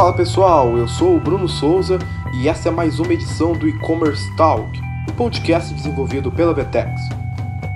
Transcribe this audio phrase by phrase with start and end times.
[0.00, 1.98] Fala pessoal, eu sou o Bruno Souza
[2.32, 6.90] e essa é mais uma edição do E-Commerce Talk, um podcast desenvolvido pela Vetex.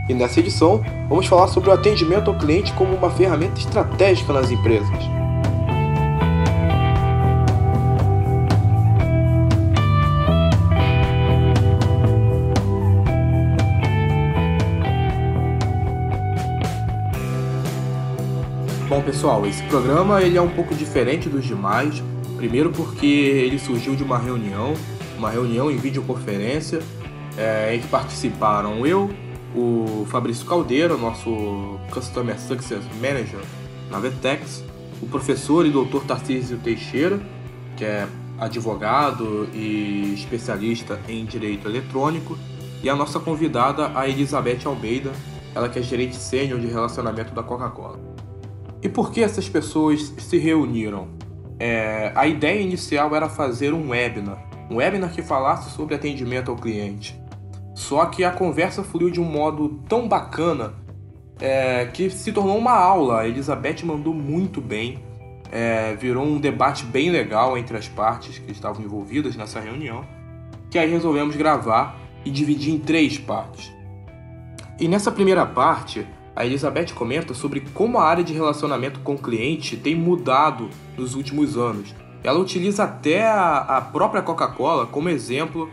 [0.08, 4.50] E nessa edição, vamos falar sobre o atendimento ao cliente como uma ferramenta estratégica nas
[4.50, 5.23] empresas.
[19.04, 22.02] Pessoal, esse programa ele é um pouco diferente dos demais.
[22.36, 24.74] Primeiro porque ele surgiu de uma reunião,
[25.18, 26.80] uma reunião em videoconferência,
[27.36, 29.10] é, em que participaram eu,
[29.54, 33.40] o Fabrício Caldeira, nosso Customer Success Manager
[33.90, 34.64] na Vetex,
[35.00, 37.20] o professor e doutor Tarcísio Teixeira,
[37.76, 38.08] que é
[38.38, 42.36] advogado e especialista em direito eletrônico,
[42.82, 45.12] e a nossa convidada, a Elizabeth Almeida,
[45.54, 48.14] ela que é gerente sênior de relacionamento da Coca-Cola.
[48.84, 51.08] E por que essas pessoas se reuniram?
[51.58, 56.56] É, a ideia inicial era fazer um webinar, um webinar que falasse sobre atendimento ao
[56.58, 57.18] cliente.
[57.74, 60.74] Só que a conversa fluiu de um modo tão bacana
[61.40, 63.22] é, que se tornou uma aula.
[63.22, 65.02] A Elizabeth mandou muito bem,
[65.50, 70.04] é, virou um debate bem legal entre as partes que estavam envolvidas nessa reunião,
[70.70, 73.72] que aí resolvemos gravar e dividir em três partes.
[74.78, 79.18] E nessa primeira parte, a Elizabeth comenta sobre como a área de relacionamento com o
[79.18, 81.94] cliente tem mudado nos últimos anos.
[82.24, 85.70] Ela utiliza até a, a própria Coca-Cola como exemplo,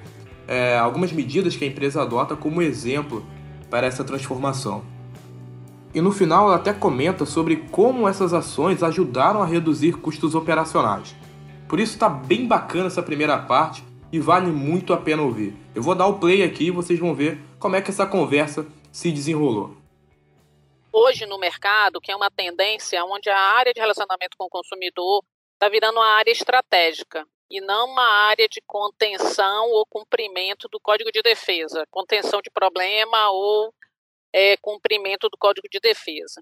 [0.47, 3.25] é, algumas medidas que a empresa adota como exemplo
[3.69, 4.83] para essa transformação.
[5.93, 11.15] E no final ela até comenta sobre como essas ações ajudaram a reduzir custos operacionais.
[11.67, 15.55] Por isso está bem bacana essa primeira parte e vale muito a pena ouvir.
[15.73, 18.65] Eu vou dar o play aqui e vocês vão ver como é que essa conversa
[18.91, 19.80] se desenrolou
[20.91, 25.23] hoje no mercado, que é uma tendência onde a área de relacionamento com o consumidor
[25.53, 31.11] está virando uma área estratégica e não uma área de contenção ou cumprimento do Código
[31.11, 33.73] de Defesa, contenção de problema ou
[34.33, 36.41] é, cumprimento do Código de Defesa.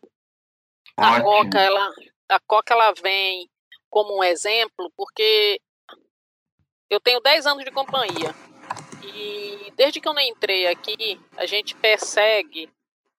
[0.95, 1.91] A Coca, ela,
[2.29, 3.49] a Coca ela vem
[3.89, 5.59] como um exemplo porque
[6.89, 8.33] eu tenho 10 anos de companhia
[9.03, 12.69] e desde que eu entrei aqui, a gente persegue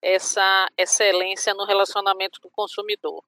[0.01, 3.23] essa excelência no relacionamento com o consumidor.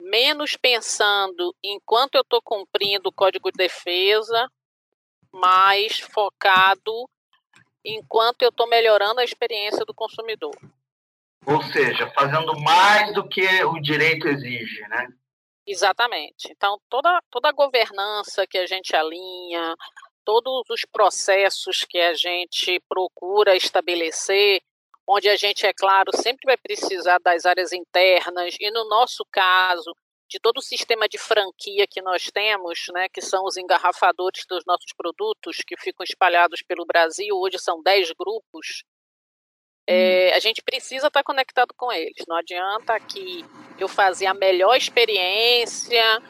[0.00, 4.50] Menos pensando enquanto eu estou cumprindo o código de defesa,
[5.32, 7.08] mais focado
[7.84, 10.54] enquanto eu estou melhorando a experiência do consumidor.
[11.46, 15.08] Ou seja, fazendo mais do que o direito exige, né?
[15.66, 16.50] Exatamente.
[16.50, 19.74] Então, toda, toda a governança que a gente alinha,
[20.24, 24.62] todos os processos que a gente procura estabelecer,
[25.08, 29.94] onde a gente, é claro, sempre vai precisar das áreas internas, e no nosso caso,
[30.28, 34.62] de todo o sistema de franquia que nós temos, né, que são os engarrafadores dos
[34.66, 38.84] nossos produtos, que ficam espalhados pelo Brasil, hoje são 10 grupos,
[39.88, 42.22] é, a gente precisa estar conectado com eles.
[42.28, 43.42] Não adianta aqui
[43.78, 46.22] eu fazer a melhor experiência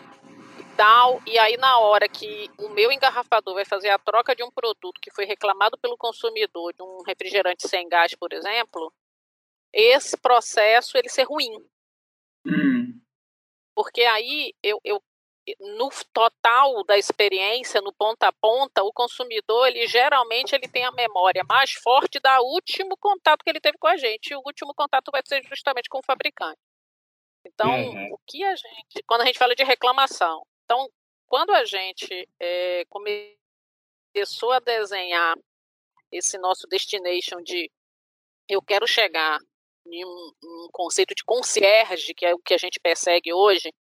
[0.78, 4.50] tal, e aí na hora que o meu engarrafador vai fazer a troca de um
[4.50, 8.94] produto que foi reclamado pelo consumidor, de um refrigerante sem gás, por exemplo,
[9.72, 11.50] esse processo ele ser ruim.
[12.46, 13.00] Hum.
[13.74, 15.02] Porque aí eu, eu
[15.76, 20.92] no total da experiência, no ponta a ponta, o consumidor, ele geralmente ele tem a
[20.92, 24.30] memória mais forte da último contato que ele teve com a gente.
[24.30, 26.60] E o último contato vai ser justamente com o fabricante.
[27.44, 28.12] Então, uhum.
[28.12, 30.86] o que a gente, quando a gente fala de reclamação, então,
[31.26, 35.34] quando a gente é, começou a desenhar
[36.12, 37.70] esse nosso destination de
[38.46, 39.38] eu quero chegar
[39.86, 43.72] em um, um, conceito de concierge, que é o que a gente persegue hoje,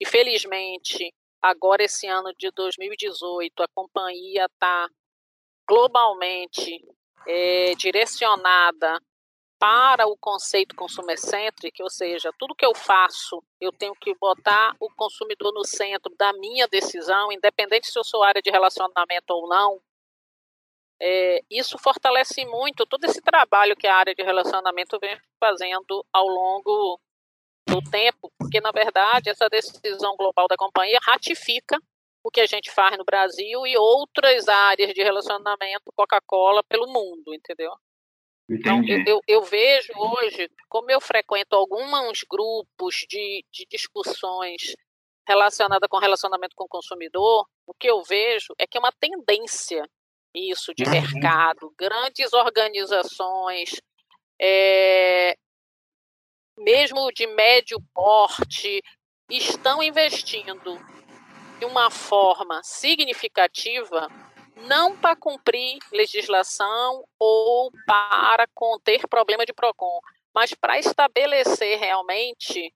[0.00, 4.88] e felizmente, agora esse ano de 2018, a companhia está
[5.68, 6.86] globalmente
[7.26, 9.00] é, direcionada
[9.62, 14.74] para o conceito consumer centric, ou seja, tudo que eu faço, eu tenho que botar
[14.80, 19.48] o consumidor no centro da minha decisão, independente se eu sou área de relacionamento ou
[19.48, 19.80] não.
[21.00, 26.26] É, isso fortalece muito todo esse trabalho que a área de relacionamento vem fazendo ao
[26.26, 27.00] longo
[27.68, 31.78] do tempo, porque na verdade essa decisão global da companhia ratifica
[32.24, 37.32] o que a gente faz no Brasil e outras áreas de relacionamento Coca-Cola pelo mundo,
[37.32, 37.72] entendeu?
[38.48, 44.74] Então, eu, eu, eu, vejo hoje, como eu frequento alguns grupos de, de discussões
[45.26, 49.88] relacionadas com relacionamento com o consumidor, o que eu vejo é que é uma tendência
[50.34, 50.90] isso de uhum.
[50.90, 53.80] mercado, grandes organizações,
[54.40, 55.36] é,
[56.58, 58.82] mesmo de médio porte,
[59.30, 60.78] estão investindo
[61.58, 64.08] de uma forma significativa,
[64.66, 70.00] não para cumprir legislação ou para conter problema de PROCON,
[70.34, 72.74] mas para estabelecer realmente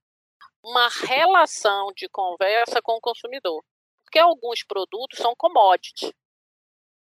[0.63, 3.65] uma relação de conversa com o consumidor.
[4.05, 6.13] Porque alguns produtos são commodities.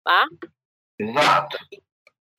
[0.05, 0.27] Tá?
[0.99, 1.59] Exato.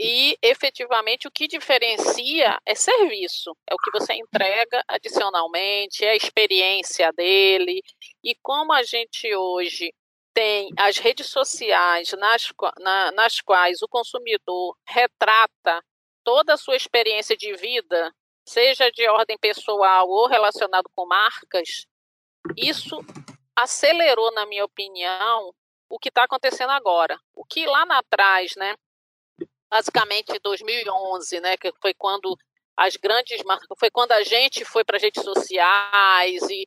[0.02, 6.16] E efetivamente o que diferencia é serviço, é o que você entrega adicionalmente, é a
[6.16, 7.82] experiência dele.
[8.24, 9.94] E como a gente hoje
[10.40, 12.48] tem as redes sociais nas,
[12.80, 15.84] na, nas quais o consumidor retrata
[16.24, 18.16] toda a sua experiência de vida,
[18.48, 21.86] seja de ordem pessoal ou relacionado com marcas,
[22.56, 23.02] isso
[23.54, 25.54] acelerou, na minha opinião,
[25.90, 27.20] o que está acontecendo agora.
[27.36, 28.78] O que lá atrás, né,
[29.70, 32.34] basicamente 2011, né, que foi quando
[32.78, 36.66] as grandes marcas, foi quando a gente foi para as redes sociais e,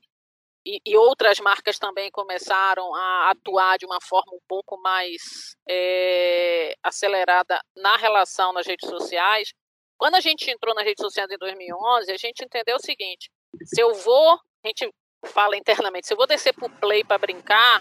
[0.65, 6.75] e, e, outras marcas também começaram a atuar de uma forma um pouco mais é,
[6.83, 9.53] acelerada na relação nas redes sociais.
[9.99, 13.31] Quando a gente entrou nas redes sociais em 2011, a gente entendeu o seguinte:
[13.65, 14.33] se eu vou,
[14.65, 14.89] a gente
[15.27, 17.81] fala internamente, se eu vou descer para o play para brincar,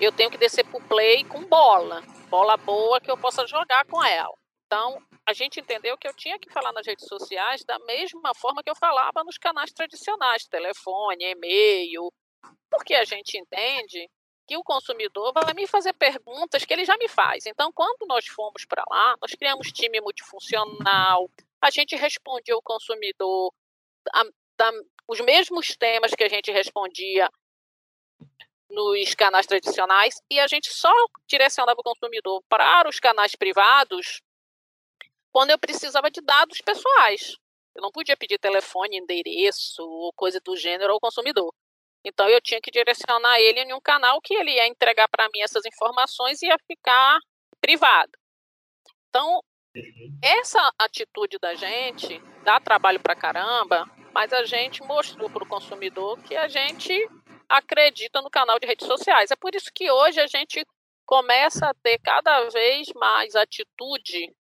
[0.00, 3.84] eu tenho que descer para o play com bola bola boa que eu possa jogar
[3.86, 4.34] com ela.
[4.66, 8.62] Então, a gente entendeu que eu tinha que falar nas redes sociais da mesma forma
[8.64, 12.12] que eu falava nos canais tradicionais, telefone, e-mail,
[12.68, 14.08] porque a gente entende
[14.46, 17.46] que o consumidor vai me fazer perguntas que ele já me faz.
[17.46, 21.30] Então, quando nós fomos para lá, nós criamos time multifuncional,
[21.60, 23.52] a gente respondia o consumidor
[24.12, 24.70] a, a,
[25.08, 27.30] os mesmos temas que a gente respondia
[28.68, 30.92] nos canais tradicionais e a gente só
[31.28, 34.22] direcionava o consumidor para os canais privados
[35.36, 37.36] quando eu precisava de dados pessoais.
[37.74, 41.52] Eu não podia pedir telefone, endereço ou coisa do gênero ao consumidor.
[42.02, 45.42] Então eu tinha que direcionar ele em um canal que ele ia entregar para mim
[45.42, 47.18] essas informações e ia ficar
[47.60, 48.12] privado.
[49.10, 49.42] Então,
[49.76, 50.18] uhum.
[50.22, 53.84] essa atitude da gente dá trabalho para caramba,
[54.14, 56.94] mas a gente mostrou para o consumidor que a gente
[57.46, 59.30] acredita no canal de redes sociais.
[59.30, 60.64] É por isso que hoje a gente
[61.04, 64.34] começa a ter cada vez mais atitude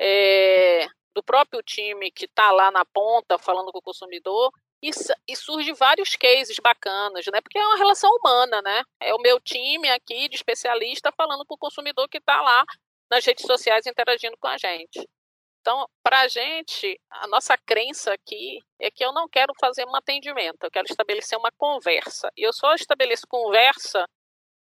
[0.00, 4.50] é, do próprio time que está lá na ponta falando com o consumidor
[4.82, 4.90] e,
[5.28, 7.42] e, surge vários cases bacanas, né?
[7.42, 8.82] Porque é uma relação humana, né?
[8.98, 12.64] É o meu time aqui de especialista falando com o consumidor que está lá
[13.10, 15.06] nas redes sociais interagindo com a gente.
[15.60, 19.94] Então, para a gente, a nossa crença aqui é que eu não quero fazer um
[19.94, 22.30] atendimento, eu quero estabelecer uma conversa.
[22.34, 24.08] E eu só estabeleço conversa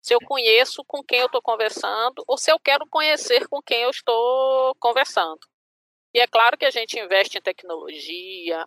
[0.06, 3.82] se eu conheço com quem eu estou conversando ou se eu quero conhecer com quem
[3.82, 5.40] eu estou conversando.
[6.14, 8.64] E é claro que a gente investe em tecnologia,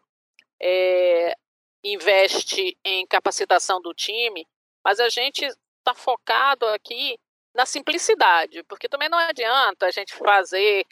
[0.61, 1.33] é,
[1.81, 4.45] investe em capacitação do time,
[4.83, 7.17] mas a gente está focado aqui
[7.55, 10.85] na simplicidade, porque também não adianta a gente fazer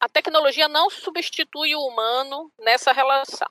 [0.00, 3.48] a tecnologia não substitui o humano nessa relação.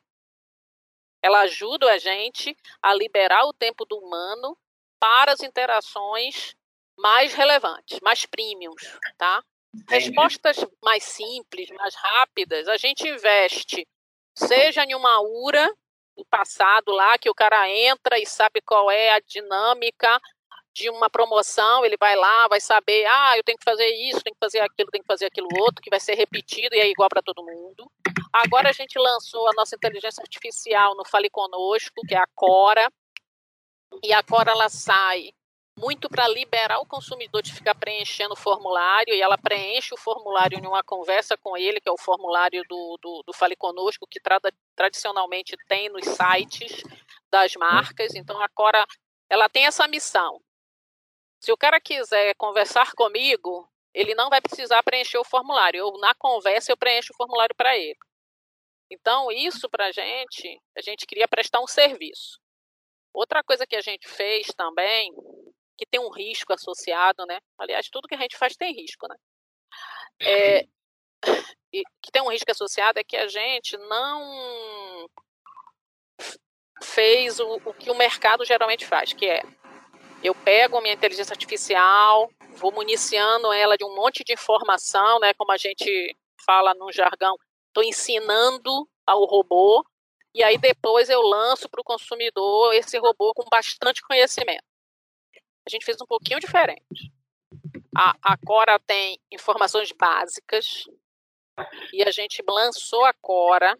[1.21, 4.57] Ela ajuda a gente a liberar o tempo do humano
[5.01, 6.55] para as interações
[6.95, 8.83] mais relevantes, mais premiums,
[9.17, 9.43] tá?
[9.89, 13.87] Respostas mais simples, mais rápidas, a gente investe,
[14.35, 15.67] seja em uma URA
[16.15, 20.21] do passado lá, que o cara entra e sabe qual é a dinâmica
[20.73, 24.35] de uma promoção, ele vai lá, vai saber, ah, eu tenho que fazer isso, tenho
[24.35, 27.09] que fazer aquilo, tenho que fazer aquilo outro, que vai ser repetido e é igual
[27.09, 27.91] para todo mundo.
[28.31, 32.87] Agora a gente lançou a nossa inteligência artificial no Fale Conosco, que é a Cora,
[34.03, 35.33] e a Cora ela sai
[35.77, 40.59] muito para liberar o consumidor de ficar preenchendo o formulário, e ela preenche o formulário
[40.59, 44.19] em uma conversa com ele, que é o formulário do, do, do Fale Conosco, que
[44.19, 44.39] tra
[44.75, 46.83] tradicionalmente tem nos sites
[47.31, 48.13] das marcas.
[48.15, 48.85] Então, a Cora
[49.29, 50.41] ela tem essa missão
[51.41, 55.79] se o cara quiser conversar comigo, ele não vai precisar preencher o formulário.
[55.79, 57.97] Eu, na conversa, eu preencho o formulário para ele.
[58.91, 62.39] Então, isso para a gente, a gente queria prestar um serviço.
[63.13, 65.13] Outra coisa que a gente fez também,
[65.77, 67.39] que tem um risco associado, né?
[67.57, 69.15] Aliás, tudo que a gente faz tem risco, né?
[70.21, 70.67] É,
[71.71, 75.09] que tem um risco associado é que a gente não
[76.83, 79.41] fez o, o que o mercado geralmente faz, que é
[80.23, 85.33] eu pego a minha inteligência artificial, vou municiando ela de um monte de informação, né,
[85.33, 86.15] como a gente
[86.45, 87.35] fala no jargão,
[87.67, 89.83] estou ensinando ao robô,
[90.33, 94.63] e aí depois eu lanço para o consumidor esse robô com bastante conhecimento.
[95.65, 97.11] A gente fez um pouquinho diferente.
[97.95, 100.85] A, a Cora tem informações básicas,
[101.93, 103.77] e a gente lançou a Cora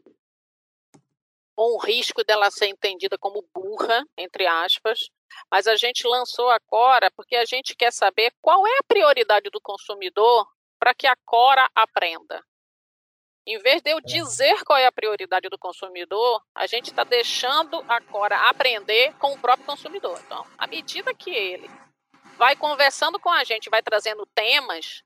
[1.55, 5.09] com o risco dela ser entendida como burra, entre aspas,
[5.49, 9.49] Mas a gente lançou a Cora porque a gente quer saber qual é a prioridade
[9.49, 10.45] do consumidor
[10.79, 12.43] para que a Cora aprenda.
[13.51, 14.01] Em vez de eu é.
[14.01, 19.33] dizer qual é a prioridade do consumidor, a gente está deixando a Cora aprender com
[19.33, 20.17] o próprio consumidor.
[20.25, 21.69] Então, à medida que ele
[22.37, 25.03] vai conversando com a gente, vai trazendo temas,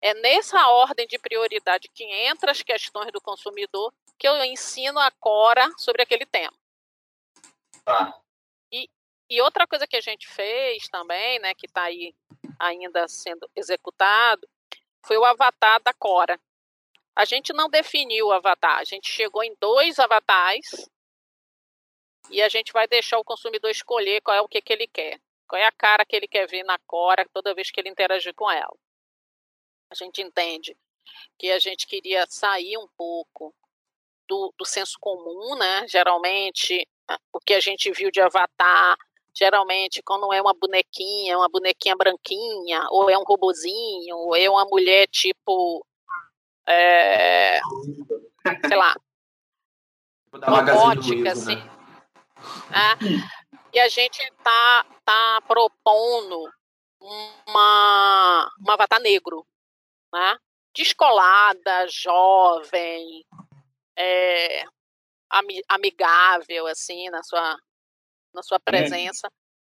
[0.00, 5.10] é nessa ordem de prioridade que entra as questões do consumidor que eu ensino a
[5.10, 6.56] Cora sobre aquele tema.
[7.84, 8.16] Tá.
[8.70, 8.88] E,
[9.28, 12.14] e outra coisa que a gente fez também, né, que está aí
[12.60, 14.48] ainda sendo executado,
[15.04, 16.38] foi o avatar da Cora.
[17.18, 20.88] A gente não definiu o avatar, a gente chegou em dois avatares
[22.30, 25.20] e a gente vai deixar o consumidor escolher qual é o que, que ele quer,
[25.48, 28.32] qual é a cara que ele quer ver na Cora toda vez que ele interagir
[28.36, 28.72] com ela.
[29.90, 30.76] A gente entende
[31.36, 33.52] que a gente queria sair um pouco
[34.28, 35.88] do, do senso comum, né?
[35.88, 36.86] Geralmente,
[37.32, 38.96] o que a gente viu de avatar
[39.34, 44.64] geralmente quando é uma bonequinha, uma bonequinha branquinha, ou é um robozinho, ou é uma
[44.66, 45.84] mulher tipo
[46.68, 47.60] é,
[48.66, 48.94] sei lá,
[50.32, 51.56] robótica, assim.
[51.56, 51.78] Né?
[52.70, 56.50] É, e a gente tá, tá propondo
[57.00, 59.46] uma, uma avatar negro,
[60.12, 60.38] né?
[60.74, 63.24] Descolada, jovem,
[63.96, 64.64] é,
[65.68, 67.58] amigável, assim, na sua,
[68.32, 69.28] na sua presença.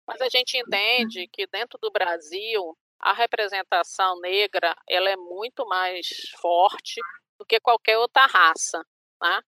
[0.08, 6.08] Mas a gente entende que dentro do Brasil a representação negra ela é muito mais
[6.42, 7.00] forte
[7.38, 8.86] do que qualquer outra raça,
[9.22, 9.42] né?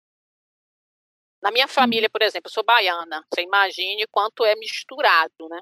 [1.41, 3.25] Na minha família, por exemplo, eu sou baiana.
[3.34, 5.60] Você imagine quanto é misturado, né?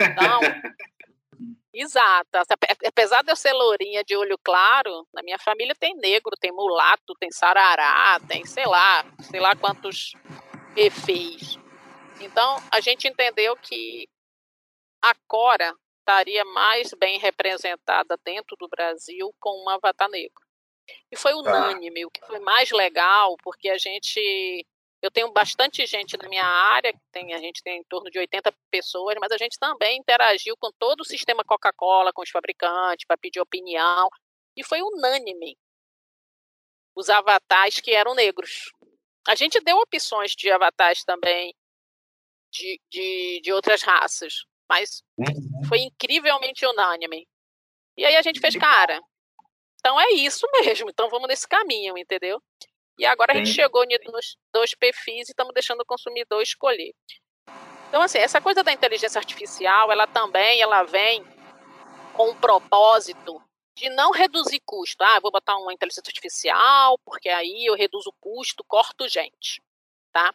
[0.00, 0.40] Então,
[1.72, 2.30] exato.
[2.86, 7.14] Apesar de eu ser lourinha de olho claro, na minha família tem negro, tem mulato,
[7.20, 10.14] tem sarará, tem sei lá, sei lá quantos
[10.74, 11.58] efeitos.
[12.20, 14.08] Então, a gente entendeu que
[15.02, 15.74] a Cora
[16.10, 20.40] estaria mais bem representada dentro do Brasil com um avatar negro.
[21.10, 21.38] E foi tá.
[21.38, 24.66] unânime, o que foi mais legal, porque a gente.
[25.02, 28.52] Eu tenho bastante gente na minha área, tem, a gente tem em torno de 80
[28.70, 33.16] pessoas, mas a gente também interagiu com todo o sistema Coca-Cola, com os fabricantes, para
[33.16, 34.10] pedir opinião.
[34.54, 35.56] E foi unânime
[36.94, 38.72] os avatares que eram negros.
[39.26, 41.54] A gente deu opções de avatares também
[42.52, 44.44] de, de, de outras raças.
[44.70, 45.64] Mas uhum.
[45.68, 47.26] foi incrivelmente unânime.
[47.96, 49.02] E aí a gente fez, cara,
[49.80, 52.40] então é isso mesmo, então vamos nesse caminho, entendeu?
[52.96, 56.94] E agora a gente chegou nos dois perfis e estamos deixando o consumidor escolher.
[57.88, 61.24] Então, assim, essa coisa da inteligência artificial, ela também ela vem
[62.14, 63.42] com um propósito
[63.74, 65.02] de não reduzir custo.
[65.02, 69.60] Ah, vou botar uma inteligência artificial, porque aí eu reduzo o custo, corto gente,
[70.12, 70.32] tá?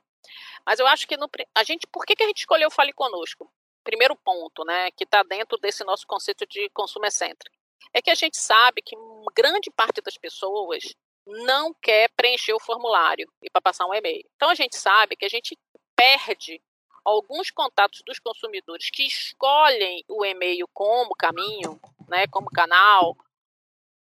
[0.66, 3.50] Mas eu acho que no, a gente, por que, que a gente escolheu Fale Conosco?
[3.86, 7.56] Primeiro ponto, né, que está dentro desse nosso conceito de consumo excêntrico,
[7.94, 8.96] é que a gente sabe que
[9.34, 10.84] grande parte das pessoas
[11.26, 14.28] não quer preencher o formulário e para passar um e-mail.
[14.36, 15.58] Então a gente sabe que a gente
[15.96, 16.62] perde
[17.04, 23.16] alguns contatos dos consumidores que escolhem o e-mail como caminho, né, como canal,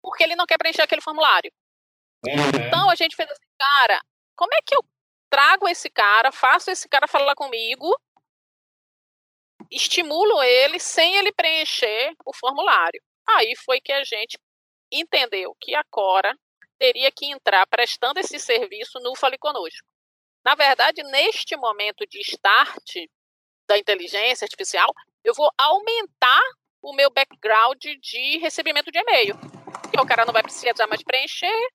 [0.03, 1.53] porque ele não quer preencher aquele formulário.
[2.27, 2.67] Uhum.
[2.67, 4.03] Então a gente fez assim, cara,
[4.35, 4.83] como é que eu
[5.31, 7.95] trago esse cara, faço esse cara falar comigo
[9.71, 13.01] estimulo ele sem ele preencher o formulário.
[13.29, 14.39] Aí foi que a gente
[14.91, 16.37] entendeu que a Cora
[16.79, 19.87] teria que entrar prestando esse serviço no Fale Conosco.
[20.45, 22.97] Na verdade, neste momento de start
[23.67, 24.93] da inteligência artificial,
[25.25, 26.43] eu vou aumentar
[26.83, 29.35] o meu background de recebimento de e-mail.
[29.99, 31.69] O cara não vai precisar mais preencher,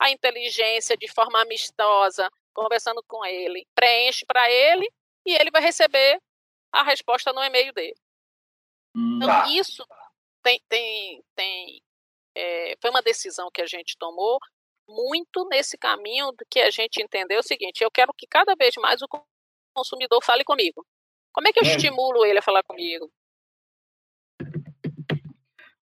[0.00, 4.88] a inteligência de forma amistosa, conversando com ele, preenche para ele
[5.26, 6.18] e ele vai receber
[6.74, 7.96] a resposta no e-mail dele.
[8.96, 9.46] Então, tá.
[9.48, 9.86] isso
[10.42, 11.82] tem, tem, tem
[12.34, 14.38] é, foi uma decisão que a gente tomou
[14.88, 18.74] muito nesse caminho do que a gente entendeu o seguinte: eu quero que cada vez
[18.76, 19.08] mais o
[19.74, 20.84] consumidor fale comigo.
[21.32, 21.68] Como é que eu é.
[21.68, 23.10] estimulo ele a falar comigo?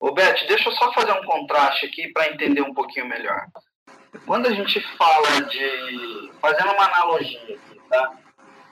[0.00, 3.46] Ô, Beth, deixa eu só fazer um contraste aqui para entender um pouquinho melhor.
[4.26, 6.32] Quando a gente fala de.
[6.40, 8.27] Fazendo uma analogia aqui, tá?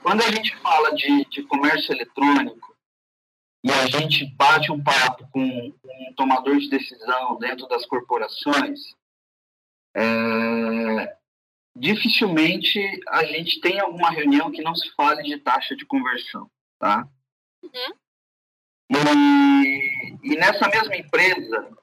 [0.07, 2.73] Quando a gente fala de, de comércio eletrônico
[3.61, 8.95] e a gente bate um papo com um tomador de decisão dentro das corporações,
[9.93, 11.17] é,
[11.75, 16.49] dificilmente a gente tem alguma reunião que não se fale de taxa de conversão,
[16.79, 17.05] tá?
[17.61, 17.93] Uhum.
[18.89, 21.77] E, e, nessa mesma empresa,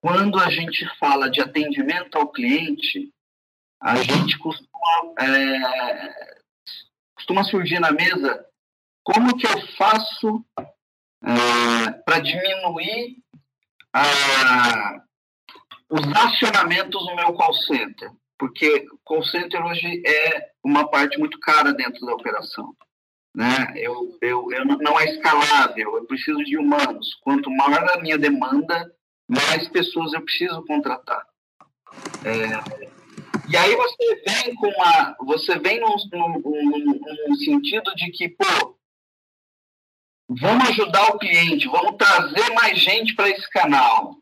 [0.00, 3.08] quando a gente fala de atendimento ao cliente,
[3.80, 6.41] a gente costuma é,
[7.22, 8.44] costuma surgir na mesa
[9.04, 10.44] como que eu faço
[11.24, 13.16] é, para diminuir
[15.88, 18.10] os acionamentos no meu call center?
[18.38, 22.74] Porque call center hoje é uma parte muito cara dentro da operação.
[23.34, 23.72] Né?
[23.76, 27.14] Eu, eu, eu não é escalável, eu preciso de humanos.
[27.22, 28.92] Quanto maior a minha demanda,
[29.28, 31.24] mais pessoas eu preciso contratar.
[32.24, 32.91] É,
[33.52, 38.78] e aí você vem com uma, você vem num, num, num, sentido de que, pô,
[40.26, 44.16] vamos ajudar o cliente, vamos trazer mais gente para esse canal.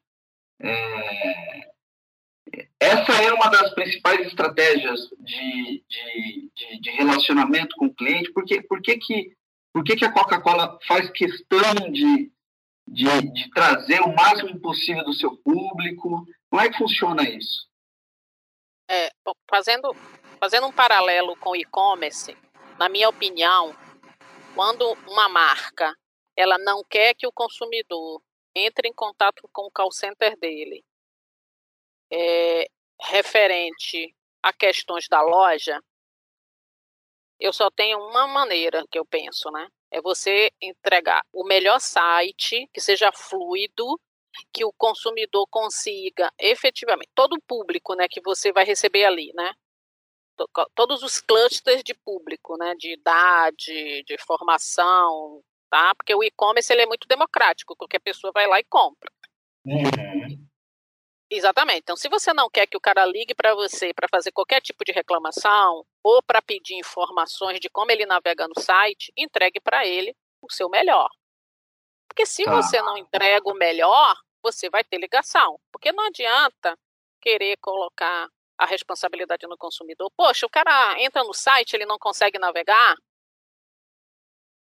[0.61, 1.71] É,
[2.81, 8.33] essa é uma das principais estratégias de, de, de, de relacionamento com o cliente.
[8.33, 9.37] Por que, por que, que,
[9.73, 12.33] por que, que a Coca-Cola faz questão de,
[12.89, 16.27] de, de trazer o máximo possível do seu público?
[16.51, 17.70] Como é que funciona isso?
[18.93, 19.09] É,
[19.49, 19.95] fazendo,
[20.41, 22.37] fazendo um paralelo com e-commerce,
[22.77, 23.73] na minha opinião,
[24.53, 25.95] quando uma marca
[26.37, 28.21] ela não quer que o consumidor
[28.53, 30.85] entre em contato com o call center dele
[32.13, 32.67] é,
[33.01, 35.81] referente a questões da loja,
[37.39, 39.69] eu só tenho uma maneira que eu penso, né?
[39.89, 44.01] É você entregar o melhor site, que seja fluido,
[44.53, 49.53] que o consumidor consiga efetivamente, todo o público, né, que você vai receber ali, né?
[50.75, 55.95] Todos os clusters de público, né, de idade, de formação, tá?
[55.95, 59.11] Porque o e-commerce ele é muito democrático, qualquer pessoa vai lá e compra.
[59.67, 60.49] Uhum.
[61.31, 61.81] Exatamente.
[61.81, 64.85] Então, se você não quer que o cara ligue para você para fazer qualquer tipo
[64.85, 70.13] de reclamação ou para pedir informações de como ele navega no site, entregue para ele
[70.43, 71.09] o seu melhor.
[72.11, 72.51] Porque se tá.
[72.51, 75.59] você não entrega o melhor, você vai ter ligação.
[75.71, 76.77] Porque não adianta
[77.21, 80.11] querer colocar a responsabilidade no consumidor.
[80.17, 82.97] Poxa, o cara entra no site, ele não consegue navegar,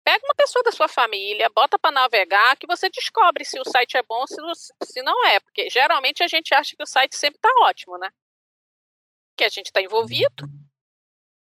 [0.08, 3.98] Pega uma pessoa da sua família, bota para navegar, que você descobre se o site
[3.98, 4.38] é bom, se,
[4.82, 5.38] se não é.
[5.42, 8.10] Porque geralmente a gente acha que o site sempre está ótimo, né?
[9.36, 10.48] Que a gente está envolvido.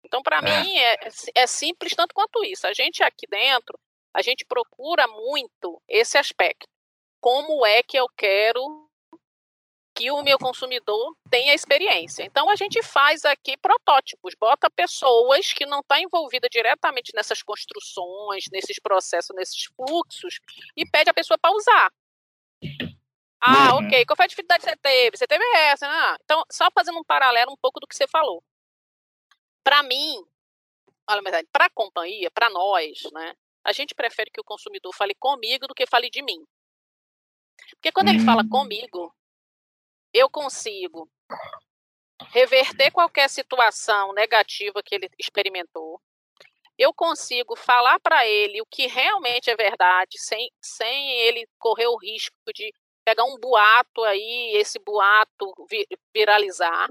[0.03, 0.41] Então, para é.
[0.41, 0.97] mim, é,
[1.33, 2.67] é simples tanto quanto isso.
[2.67, 3.79] A gente aqui dentro,
[4.13, 6.67] a gente procura muito esse aspecto.
[7.19, 8.89] Como é que eu quero
[9.93, 12.23] que o meu consumidor tenha experiência.
[12.23, 17.43] Então a gente faz aqui protótipos, bota pessoas que não estão tá envolvidas diretamente nessas
[17.43, 20.39] construções, nesses processos, nesses fluxos,
[20.75, 21.91] e pede a pessoa para usar.
[23.41, 23.87] Ah, uhum.
[23.87, 24.05] ok.
[24.05, 25.17] Qual foi a dificuldade que você teve?
[25.17, 26.17] Você teve essa, né?
[26.23, 28.43] Então, só fazendo um paralelo um pouco do que você falou.
[29.63, 30.23] Para mim,
[31.51, 33.35] para a companhia, para nós, né?
[33.63, 36.43] A gente prefere que o consumidor fale comigo do que fale de mim.
[37.75, 38.49] Porque quando ele fala hum.
[38.49, 39.13] comigo,
[40.13, 41.09] eu consigo
[42.29, 46.01] reverter qualquer situação negativa que ele experimentou.
[46.77, 51.97] Eu consigo falar para ele o que realmente é verdade, sem, sem ele correr o
[51.97, 52.73] risco de
[53.05, 55.53] pegar um boato aí, esse boato
[56.13, 56.89] viralizar.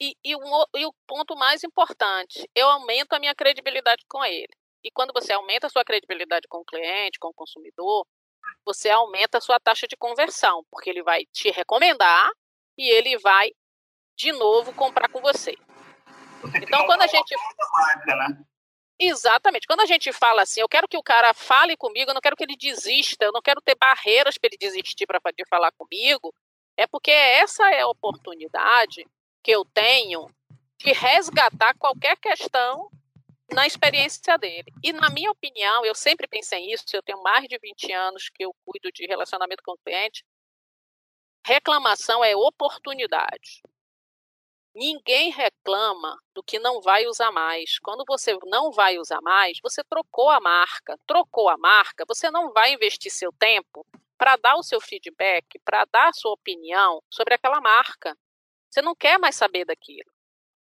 [0.00, 4.52] E, e, um, e o ponto mais importante, eu aumento a minha credibilidade com ele.
[4.84, 8.06] E quando você aumenta a sua credibilidade com o cliente, com o consumidor,
[8.64, 12.30] você aumenta a sua taxa de conversão, porque ele vai te recomendar
[12.76, 13.50] e ele vai
[14.16, 15.56] de novo comprar com você.
[16.40, 17.34] você então, quando a gente.
[17.72, 18.44] Marca, né?
[18.98, 19.66] Exatamente.
[19.66, 22.36] Quando a gente fala assim, eu quero que o cara fale comigo, eu não quero
[22.36, 26.32] que ele desista, eu não quero ter barreiras para ele desistir para de falar comigo,
[26.76, 29.06] é porque essa é a oportunidade
[29.42, 30.30] que eu tenho
[30.78, 32.88] de resgatar qualquer questão
[33.52, 34.72] na experiência dele.
[34.82, 38.44] E na minha opinião, eu sempre pensei nisso, eu tenho mais de 20 anos que
[38.44, 40.24] eu cuido de relacionamento com o cliente.
[41.44, 43.62] Reclamação é oportunidade.
[44.74, 47.78] Ninguém reclama do que não vai usar mais.
[47.78, 50.98] Quando você não vai usar mais, você trocou a marca.
[51.06, 53.86] Trocou a marca, você não vai investir seu tempo
[54.16, 58.16] para dar o seu feedback, para dar a sua opinião sobre aquela marca.
[58.70, 60.10] Você não quer mais saber daquilo.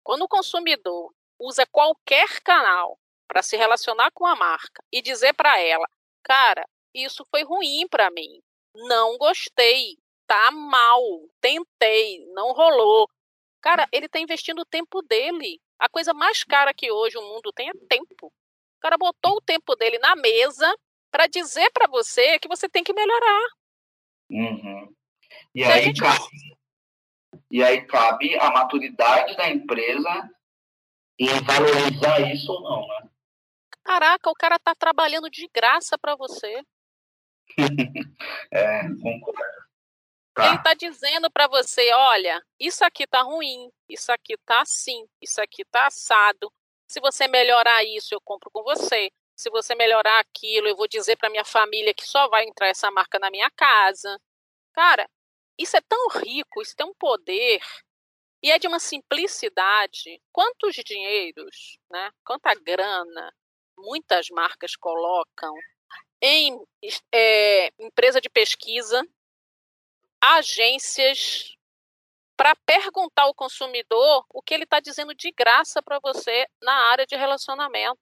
[0.04, 5.60] Quando o consumidor usa qualquer canal para se relacionar com a marca e dizer para
[5.60, 5.88] ela,
[6.22, 8.40] cara, isso foi ruim para mim,
[8.74, 11.02] não gostei, tá mal,
[11.40, 13.08] tentei, não rolou.
[13.60, 15.60] Cara, ele está investindo o tempo dele.
[15.78, 18.26] A coisa mais cara que hoje o mundo tem é tempo.
[18.26, 20.74] O cara botou o tempo dele na mesa
[21.10, 23.48] para dizer para você que você tem que melhorar.
[24.30, 24.94] Uhum.
[25.54, 26.00] E, aí, gente...
[26.00, 26.24] cabe,
[27.50, 30.30] e aí cabe a maturidade da empresa
[31.18, 33.10] em valorizar isso ou não, né?
[33.82, 36.62] Caraca, o cara tá trabalhando de graça para você.
[38.52, 39.66] é, concordo.
[40.34, 40.48] Tá.
[40.48, 45.40] Ele tá dizendo para você, olha, isso aqui tá ruim, isso aqui tá assim, isso
[45.40, 46.52] aqui tá assado.
[46.86, 49.10] Se você melhorar isso, eu compro com você.
[49.34, 52.90] Se você melhorar aquilo, eu vou dizer para minha família que só vai entrar essa
[52.90, 54.20] marca na minha casa.
[54.72, 55.08] Cara,
[55.58, 57.60] isso é tão rico, isso tem um poder
[58.46, 60.22] e é de uma simplicidade.
[60.30, 62.12] Quantos dinheiros, né?
[62.24, 63.34] Quanta grana
[63.76, 65.52] muitas marcas colocam
[66.22, 66.56] em
[67.12, 69.02] é, empresa de pesquisa,
[70.20, 71.56] agências,
[72.36, 77.04] para perguntar ao consumidor o que ele está dizendo de graça para você na área
[77.04, 77.98] de relacionamento.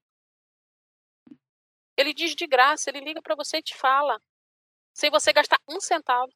[1.97, 4.21] Ele diz de graça, ele liga para você e te fala,
[4.93, 6.31] sem você gastar um centavo.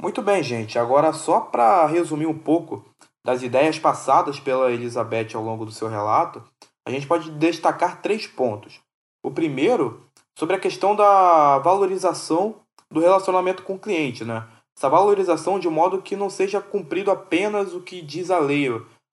[0.00, 0.78] Muito bem, gente.
[0.78, 2.84] Agora, só para resumir um pouco
[3.24, 6.42] das ideias passadas pela Elizabeth ao longo do seu relato,
[6.86, 8.80] a gente pode destacar três pontos.
[9.24, 10.04] O primeiro,
[10.38, 12.56] sobre a questão da valorização
[12.90, 14.46] do relacionamento com o cliente, né?
[14.76, 18.68] Essa valorização de modo que não seja cumprido apenas o que diz a lei,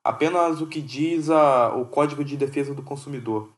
[0.05, 3.49] apenas o que diz a, o Código de Defesa do Consumidor.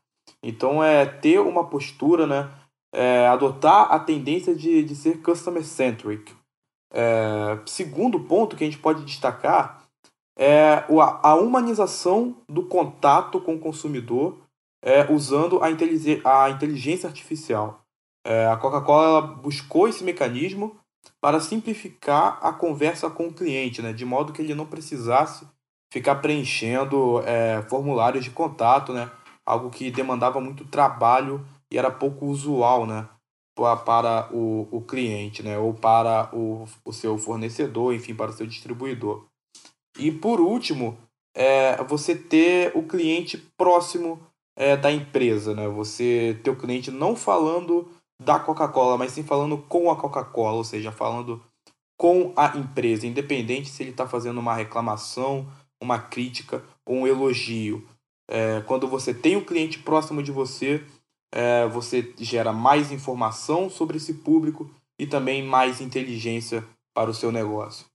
[0.42, 2.50] Então, é ter uma postura, né?
[2.94, 6.37] É, adotar a tendência de, de ser customer-centric.
[6.92, 9.84] É, segundo ponto que a gente pode destacar
[10.38, 10.84] é
[11.22, 14.38] a humanização do contato com o consumidor
[14.82, 17.80] é, usando a, inteligência, a inteligência artificial.
[18.24, 20.76] É, a Coca-Cola buscou esse mecanismo
[21.20, 25.46] para simplificar a conversa com o cliente, né, de modo que ele não precisasse
[25.92, 29.10] ficar preenchendo é, formulários de contato, né,
[29.44, 33.08] algo que demandava muito trabalho e era pouco usual, né,
[33.84, 35.58] para o, o cliente, né?
[35.58, 39.24] ou para o, o seu fornecedor, enfim, para o seu distribuidor.
[39.98, 40.96] E por último,
[41.34, 44.20] é você ter o cliente próximo
[44.56, 45.68] é, da empresa, né?
[45.68, 47.88] Você ter o cliente não falando
[48.20, 51.40] da Coca-Cola, mas sim falando com a Coca-Cola, ou seja, falando
[51.96, 55.46] com a empresa, independente se ele está fazendo uma reclamação,
[55.80, 57.86] uma crítica ou um elogio.
[58.28, 60.84] É, quando você tem o cliente próximo de você,
[61.32, 66.64] é, você gera mais informação sobre esse público e também mais inteligência
[66.94, 67.86] para o seu negócio.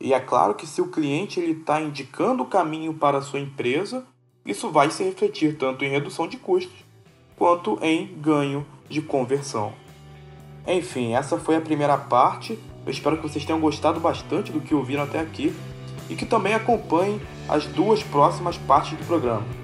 [0.00, 4.04] E é claro que se o cliente está indicando o caminho para a sua empresa,
[4.44, 6.84] isso vai se refletir tanto em redução de custos
[7.36, 9.72] quanto em ganho de conversão.
[10.66, 12.58] Enfim, essa foi a primeira parte.
[12.84, 15.54] Eu espero que vocês tenham gostado bastante do que ouviram até aqui
[16.10, 19.61] e que também acompanhem as duas próximas partes do programa.